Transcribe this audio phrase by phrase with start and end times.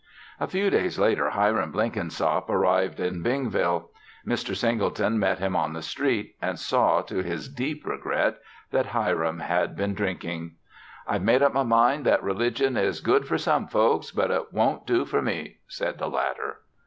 [0.39, 3.89] A few days later Hiram Blenkinsop arrived in Bingville.
[4.25, 4.55] Mr.
[4.55, 8.39] Singleton met him on the street and saw to his deep regret
[8.71, 10.53] that Hiram had been drinking.
[11.05, 14.87] "I've made up my mind that religion is good for some folks, but it won't
[14.87, 16.61] do for me," said the latter.